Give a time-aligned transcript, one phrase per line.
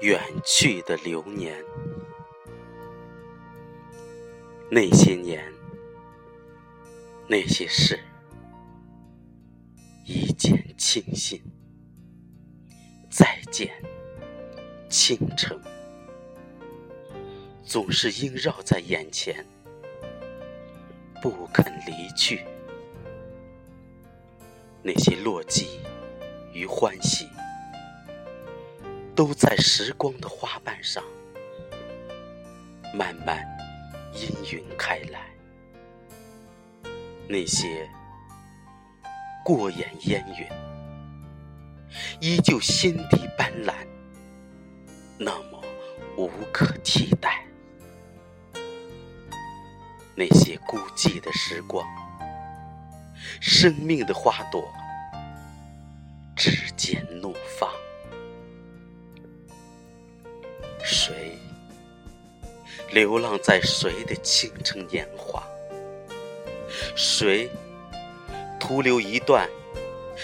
[0.00, 1.62] 远去的流年，
[4.70, 5.44] 那些年，
[7.28, 8.00] 那些事，
[10.06, 11.38] 一见倾心。
[13.10, 13.70] 再见，
[14.88, 15.60] 倾城，
[17.70, 19.46] 总是萦绕在眼前，
[21.22, 22.44] 不肯离去。
[24.82, 25.78] 那些落寂
[26.52, 27.28] 与欢喜。
[29.14, 31.04] 都在时光的花瓣上
[32.92, 33.46] 慢慢
[34.14, 35.30] 氤氲开来，
[37.28, 37.88] 那些
[39.44, 40.48] 过眼烟云，
[42.18, 43.74] 依旧心底斑斓，
[45.18, 45.62] 那么
[46.16, 47.39] 无可替代。
[50.20, 51.82] 那些孤寂的时光，
[53.40, 54.70] 生命的花朵，
[56.36, 57.70] 指尖怒放。
[60.84, 61.38] 谁
[62.92, 65.42] 流浪在谁的倾城年华？
[66.94, 67.48] 谁
[68.58, 69.48] 徒留一段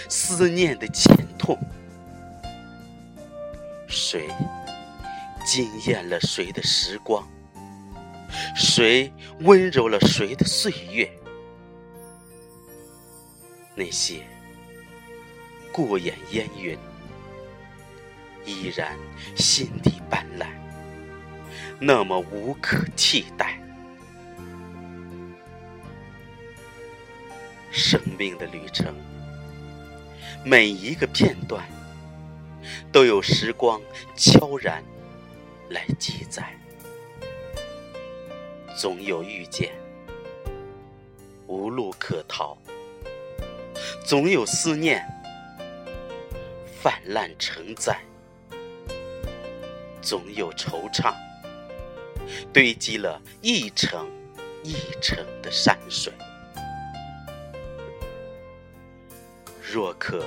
[0.07, 1.57] 思念的浅痛？
[3.87, 4.29] 谁
[5.43, 7.27] 惊艳了谁的时光？
[8.57, 11.07] 谁温柔了谁的岁月？
[13.75, 14.21] 那些
[15.71, 16.75] 过眼烟云。
[18.47, 18.97] 依然
[19.35, 20.47] 心底斑斓，
[21.79, 23.61] 那么无可替代。
[27.71, 28.91] 生命的旅程，
[30.43, 31.63] 每一个片段，
[32.91, 33.79] 都有时光
[34.15, 34.83] 悄然
[35.69, 36.57] 来记载。
[38.77, 39.71] 总有遇见，
[41.47, 42.55] 无路可逃；
[44.05, 45.03] 总有思念，
[46.79, 47.99] 泛滥成灾。
[49.99, 51.11] 总有惆怅，
[52.53, 54.07] 堆积了一程
[54.63, 56.13] 一程的山水。
[59.59, 60.23] 若可，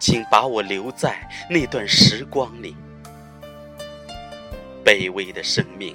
[0.00, 1.16] 请把我留在
[1.48, 2.74] 那段时光里。
[4.84, 5.94] 卑微的生命，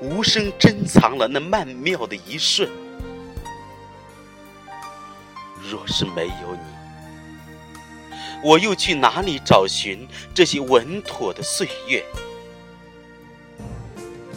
[0.00, 2.68] 无声珍藏了那曼妙的一瞬。
[5.70, 6.60] 若是没有你。
[8.42, 12.02] 我又去哪里找寻这些稳妥的岁月？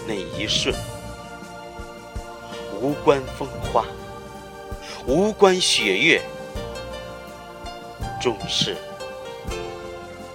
[0.05, 0.75] 那一瞬，
[2.81, 3.85] 无关风花，
[5.07, 6.21] 无关雪月，
[8.21, 8.75] 终是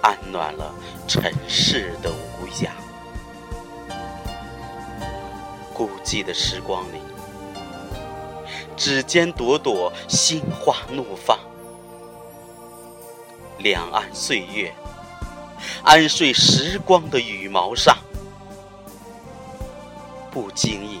[0.01, 0.73] 安暖了
[1.07, 2.71] 尘世的无涯。
[6.09, 6.97] 寂的时光里，
[8.75, 11.37] 指尖朵朵心花怒放。
[13.59, 14.73] 两岸岁月，
[15.83, 17.95] 安睡时光的羽毛上。
[20.31, 20.99] 不经意，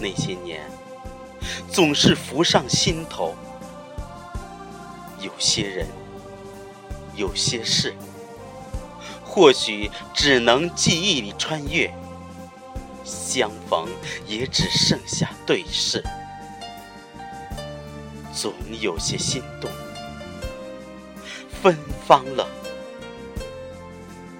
[0.00, 0.62] 那些年
[1.70, 3.34] 总是浮上心头。
[5.20, 5.86] 有些人，
[7.14, 7.94] 有些事，
[9.22, 11.92] 或许只能记忆里穿越。
[13.12, 13.86] 相逢
[14.26, 16.02] 也只剩下对视，
[18.32, 19.70] 总有些心动。
[21.62, 22.48] 芬芳了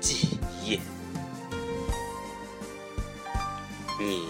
[0.00, 0.80] 几夜，
[4.00, 4.26] 你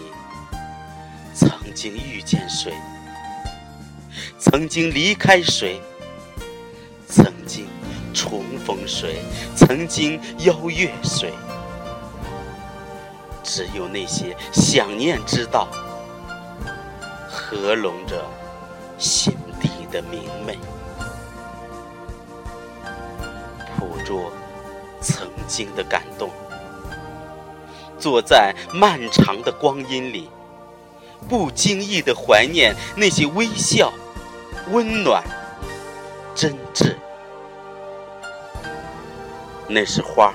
[1.33, 2.73] 曾经遇见谁？
[4.37, 5.81] 曾经离开谁？
[7.07, 7.65] 曾经
[8.13, 9.21] 重逢谁？
[9.55, 11.31] 曾经邀约谁？
[13.55, 15.67] 只有那些想念知道，
[17.29, 18.25] 合拢着
[18.97, 19.31] 心
[19.61, 20.57] 底的明媚。
[23.77, 24.31] 捕捉
[24.99, 26.31] 曾经的感动，
[27.99, 30.31] 坐在漫长的光阴里，
[31.29, 33.93] 不经意的怀念那些微笑、
[34.71, 35.23] 温暖、
[36.33, 36.95] 真挚。
[39.67, 40.33] 那是花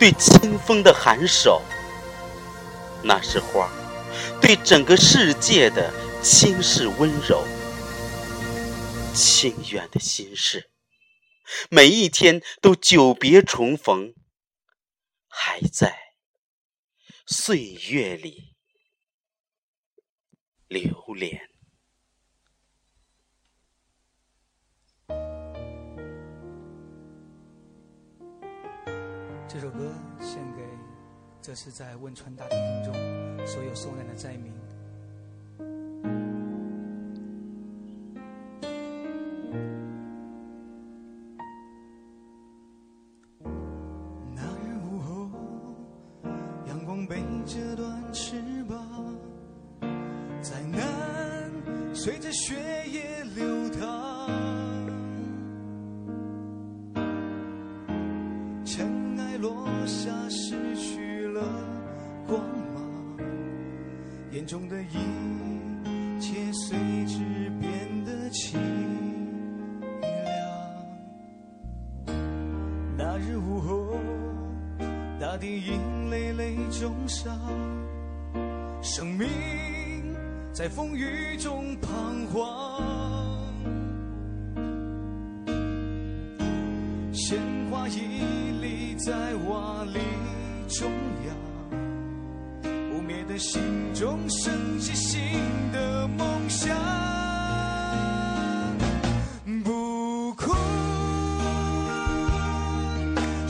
[0.00, 1.62] 对清风的颔首，
[3.02, 3.70] 那是花
[4.40, 5.92] 对整个世界的
[6.22, 7.44] 轻视温柔，
[9.14, 10.70] 清远的心事。
[11.70, 14.14] 每一天都久别重逢，
[15.28, 15.96] 还在
[17.26, 18.56] 岁月里
[20.66, 21.48] 留恋。
[29.48, 30.62] 这首歌献给
[31.40, 34.52] 这是在汶川大地震中所有受难的灾民。
[44.34, 45.30] 那日午后，
[46.66, 48.36] 阳光背着断翅
[48.68, 49.16] 膀，
[50.42, 51.50] 在南
[51.94, 52.54] 随着血
[52.90, 54.28] 液流淌。
[58.66, 61.07] 尘埃落下，失去
[61.38, 61.44] 了
[62.26, 62.40] 光
[62.74, 62.82] 芒，
[64.32, 66.76] 眼中的一切随
[67.06, 67.18] 之
[67.60, 68.60] 变得清
[70.02, 70.16] 凉。
[72.96, 73.96] 那日午后，
[75.20, 77.38] 大地因累累重伤，
[78.82, 79.28] 生命
[80.52, 82.82] 在风雨中彷徨。
[87.12, 87.38] 鲜
[87.70, 88.00] 花屹
[88.60, 90.00] 立在瓦砾
[90.68, 90.92] 中
[91.26, 91.34] 央，
[92.90, 93.62] 不灭的心
[93.94, 95.32] 中升起新
[95.72, 96.76] 的梦想。
[99.64, 100.52] 不哭，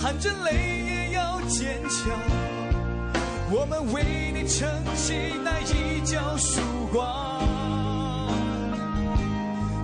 [0.01, 2.17] 含着泪也要坚强。
[3.51, 6.61] 我们为你撑起那一角曙
[6.93, 7.43] 光。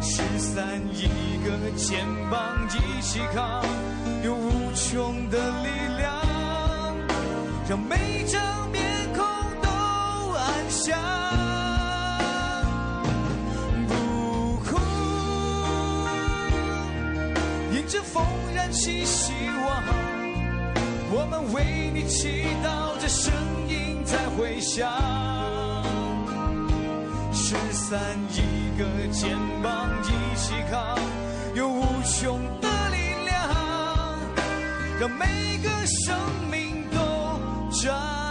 [0.01, 1.09] 失散一
[1.45, 3.65] 个肩膀一起扛，
[4.23, 5.94] 有无穷的力量，
[7.66, 8.84] 让每张面
[9.14, 9.25] 孔
[9.62, 9.69] 都
[10.32, 10.99] 安详。
[13.88, 14.78] 不哭，
[17.72, 18.22] 迎着风
[18.55, 19.32] 燃起希
[19.66, 19.82] 望。
[21.11, 23.32] 我们为你祈祷，这声
[23.69, 24.93] 音在回响。
[27.32, 27.99] 失散
[28.31, 30.99] 一个肩膀一起扛，
[31.55, 33.38] 有无穷的力量，
[34.99, 36.19] 让每个生
[36.50, 36.74] 命
[37.85, 38.24] 자.